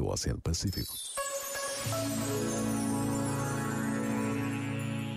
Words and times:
o 0.00 0.08
Oceano 0.08 0.40
Pacífico. 0.40 0.94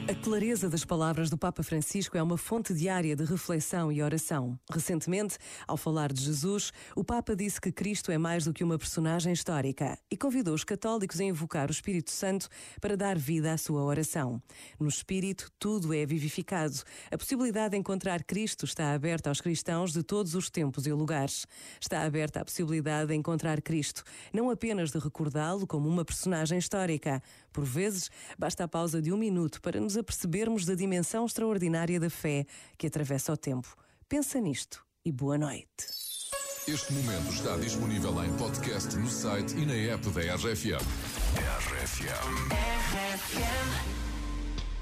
A 0.09 0.15
clareza 0.15 0.67
das 0.67 0.83
palavras 0.83 1.29
do 1.29 1.37
Papa 1.37 1.61
Francisco 1.61 2.17
é 2.17 2.23
uma 2.23 2.35
fonte 2.35 2.73
diária 2.73 3.15
de 3.15 3.23
reflexão 3.23 3.91
e 3.91 4.01
oração. 4.01 4.59
Recentemente, 4.69 5.37
ao 5.67 5.77
falar 5.77 6.11
de 6.11 6.21
Jesus, 6.21 6.71
o 6.95 7.03
Papa 7.03 7.35
disse 7.35 7.61
que 7.61 7.71
Cristo 7.71 8.11
é 8.11 8.17
mais 8.17 8.43
do 8.43 8.51
que 8.51 8.63
uma 8.63 8.79
personagem 8.79 9.31
histórica 9.31 9.97
e 10.09 10.17
convidou 10.17 10.55
os 10.55 10.63
católicos 10.63 11.19
a 11.19 11.23
invocar 11.23 11.69
o 11.69 11.71
Espírito 11.71 12.09
Santo 12.09 12.49
para 12.81 12.97
dar 12.97 13.17
vida 13.17 13.53
à 13.53 13.57
sua 13.57 13.83
oração. 13.83 14.41
No 14.79 14.89
Espírito, 14.89 15.51
tudo 15.59 15.93
é 15.93 16.03
vivificado. 16.03 16.81
A 17.11 17.17
possibilidade 17.17 17.71
de 17.71 17.77
encontrar 17.77 18.23
Cristo 18.23 18.65
está 18.65 18.93
aberta 18.93 19.29
aos 19.29 19.39
cristãos 19.39 19.93
de 19.93 20.01
todos 20.01 20.33
os 20.33 20.49
tempos 20.49 20.87
e 20.87 20.91
lugares. 20.91 21.45
Está 21.79 22.01
aberta 22.01 22.41
a 22.41 22.45
possibilidade 22.45 23.09
de 23.09 23.15
encontrar 23.15 23.61
Cristo, 23.61 24.03
não 24.33 24.49
apenas 24.49 24.89
de 24.89 24.97
recordá-lo 24.97 25.67
como 25.67 25.87
uma 25.87 26.03
personagem 26.03 26.57
histórica. 26.57 27.21
Por 27.51 27.65
vezes, 27.65 28.09
basta 28.37 28.63
a 28.63 28.67
pausa 28.67 29.01
de 29.01 29.11
um 29.11 29.17
minuto 29.17 29.61
para 29.61 29.79
nos 29.79 29.97
apercebermos 29.97 30.65
da 30.65 30.75
dimensão 30.75 31.25
extraordinária 31.25 31.99
da 31.99 32.09
fé 32.09 32.45
que 32.77 32.87
atravessa 32.87 33.33
o 33.33 33.37
tempo. 33.37 33.75
Pensa 34.07 34.39
nisto 34.39 34.83
e 35.03 35.11
boa 35.11 35.37
noite. 35.37 35.67
Este 36.67 36.93
momento 36.93 37.33
está 37.33 37.57
disponível 37.57 38.23
em 38.23 38.31
podcast 38.37 38.95
no 38.95 39.09
site 39.09 39.57
e 39.57 39.65
na 39.65 39.73
app 39.93 40.07
da 40.11 40.35
RFM. 40.35 40.77
RFM. 41.67 42.71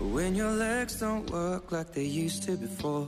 When 0.01 0.35
your 0.35 0.51
legs 0.51 0.99
don't 0.99 1.31
work 1.31 1.71
like 1.71 1.91
they 1.93 2.05
used 2.05 2.43
to 2.43 2.57
before. 2.57 3.07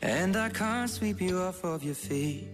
And 0.00 0.36
I 0.36 0.48
can't 0.50 0.88
sweep 0.88 1.20
you 1.20 1.38
off 1.38 1.64
of 1.64 1.84
your 1.84 1.94
feet. 1.96 2.53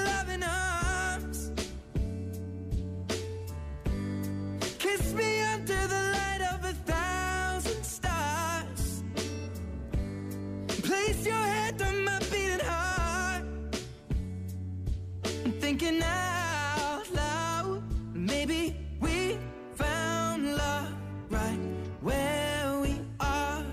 thinking 15.77 16.03
out 16.03 17.09
loud. 17.13 17.81
Maybe 18.13 18.75
we 18.99 19.37
found 19.75 20.57
love 20.57 20.91
right 21.29 21.59
where 22.01 22.79
we 22.81 22.99
are. 23.21 23.63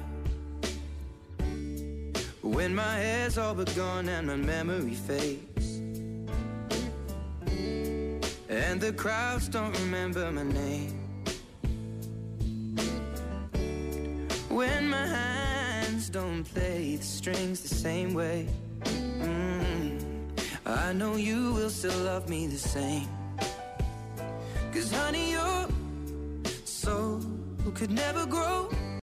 When 2.42 2.72
my 2.72 2.94
hair's 2.98 3.36
all 3.36 3.54
but 3.54 3.74
gone 3.74 4.08
and 4.08 4.28
my 4.28 4.36
memory 4.36 4.94
fades. 4.94 5.80
And 8.48 8.80
the 8.80 8.92
crowds 8.92 9.48
don't 9.48 9.76
remember 9.80 10.30
my 10.30 10.44
name. 10.44 11.00
When 14.48 14.88
my 14.88 15.06
hands 15.06 16.08
don't 16.10 16.44
play 16.44 16.94
the 16.94 17.04
strings 17.04 17.60
the 17.62 17.74
same 17.74 18.14
way. 18.14 18.46
Mm, 18.84 19.37
I 20.68 20.92
know 20.92 21.16
you 21.16 21.54
will 21.54 21.70
still 21.70 21.98
love 22.04 22.28
me 22.28 22.46
the 22.46 22.58
same. 22.58 23.08
Cause 24.70 24.92
honey, 24.92 25.32
your 25.32 25.66
soul 26.64 27.22
could 27.74 27.90
never 27.90 28.26
grow 28.26 28.68